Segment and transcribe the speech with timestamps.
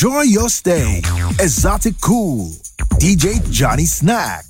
[0.00, 1.00] Enjoy your stay.
[1.40, 2.54] Esoticool.
[3.00, 4.47] DJ Johnny Snack.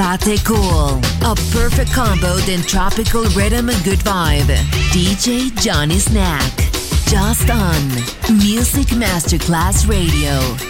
[0.00, 0.98] Esoticool.
[1.20, 4.46] A perfect combo in tropical rhythm and good vibe.
[4.92, 6.56] DJ Johnny Snack.
[7.06, 7.88] Just on
[8.38, 10.69] Music Masterclass Radio.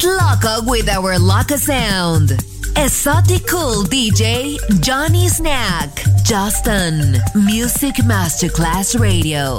[0.00, 2.30] get with our loco sound.
[2.74, 9.58] Esoticool DJ Johnny Snack, Justin, Music Masterclass Radio.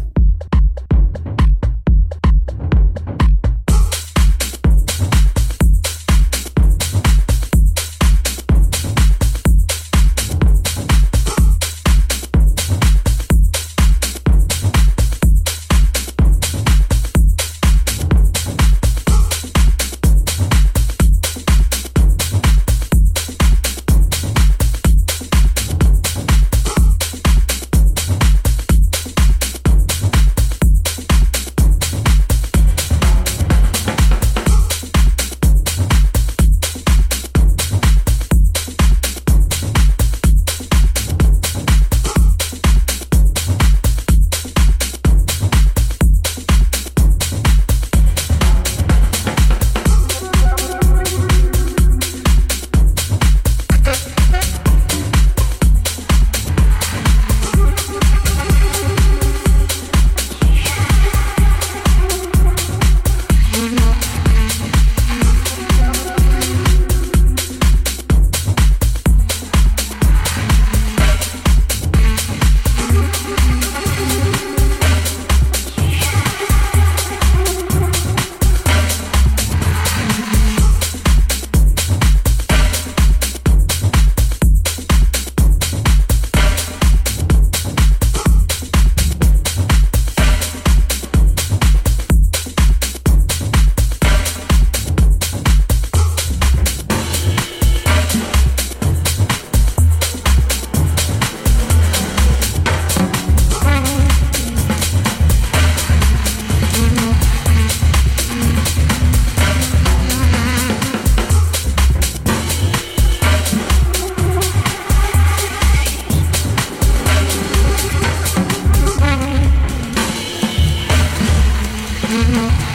[122.11, 122.70] Mm-hmm.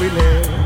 [0.00, 0.59] we live.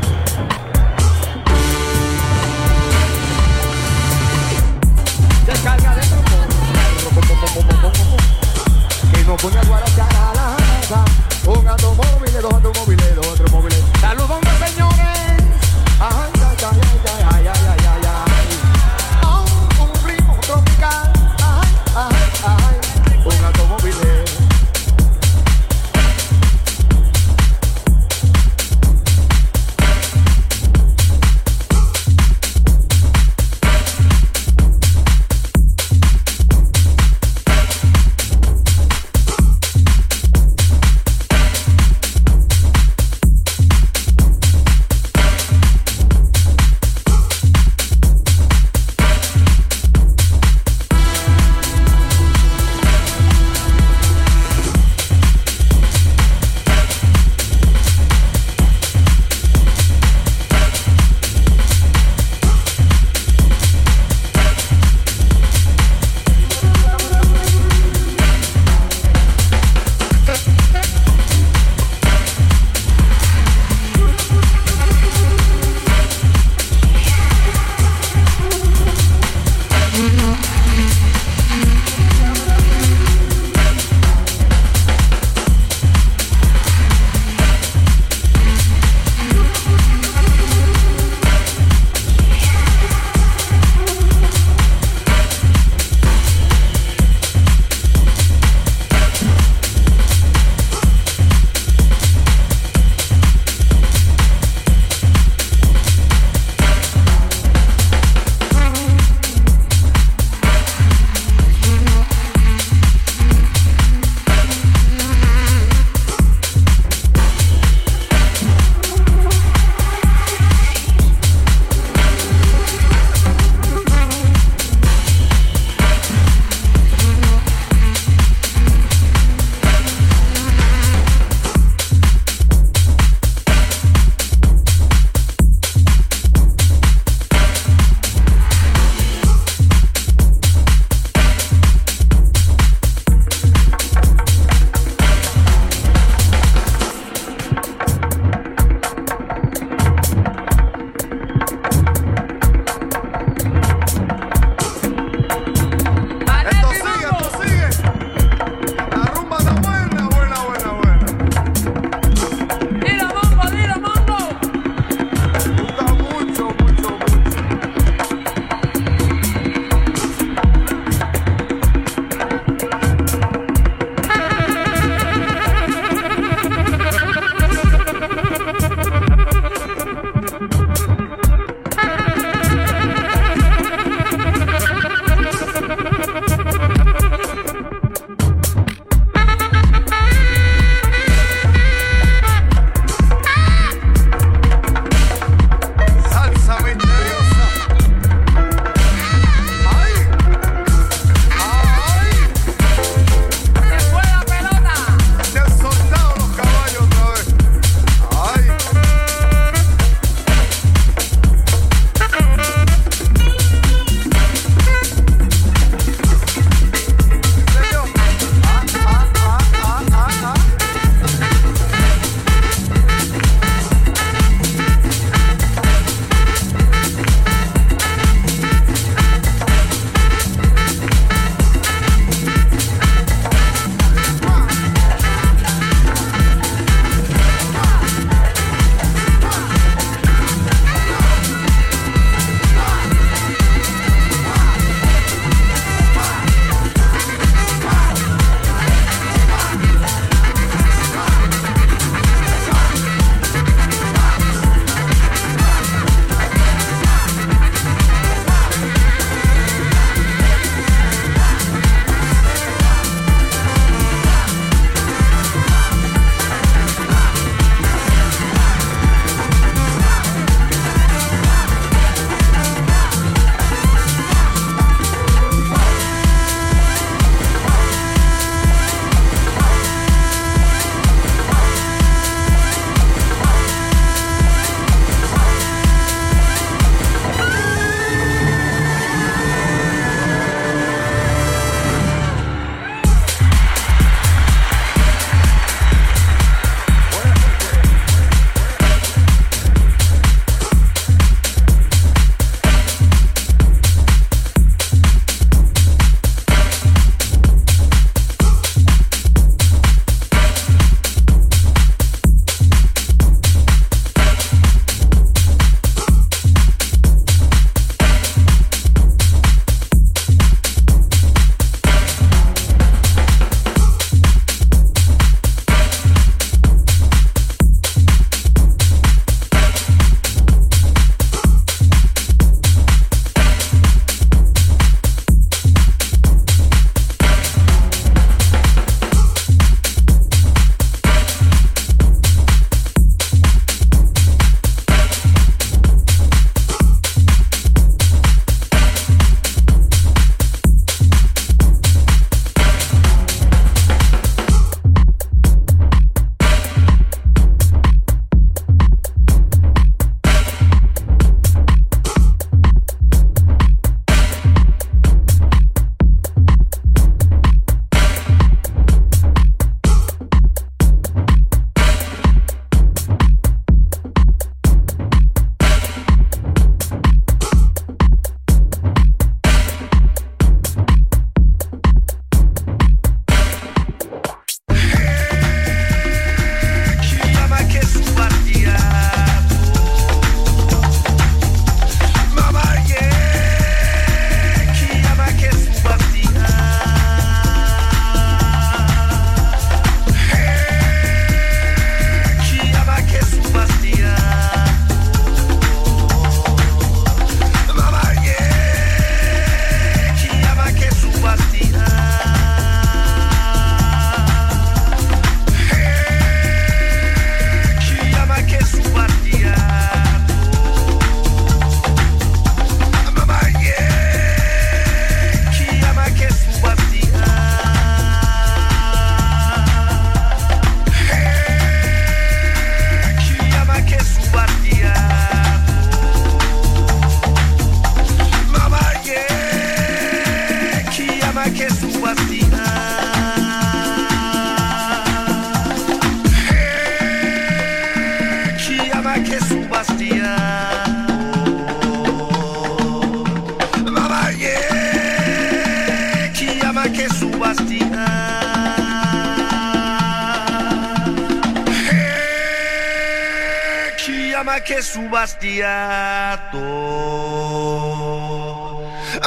[464.61, 466.37] Subastiato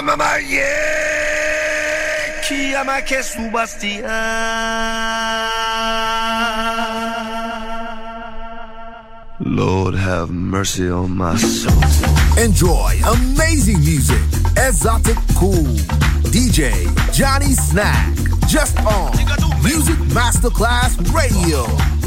[0.03, 1.09] mamma yeah
[3.05, 4.09] che subastiato
[9.41, 11.73] Lord have mercy on my soul.
[12.37, 14.21] Enjoy amazing music.
[14.57, 15.65] Exotic Cool.
[16.31, 16.73] DJ
[17.13, 18.15] Johnny Snack.
[18.47, 19.13] Just on
[19.63, 21.98] Music Masterclass Radio.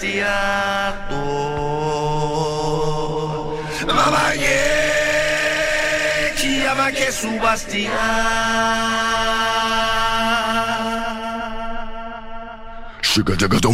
[0.00, 1.26] εστιατό.
[3.86, 4.46] Μαμαγέκι,
[6.70, 7.90] αμακέ σου βαστιά.
[13.00, 13.70] Σιγά-σιγά το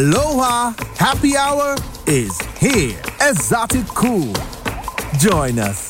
[0.00, 1.76] Aloha Happy Hour
[2.06, 2.96] is here.
[3.20, 4.32] Esoticool.
[5.20, 5.89] Join us.